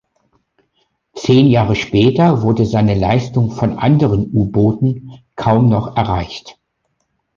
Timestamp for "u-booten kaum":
4.33-5.69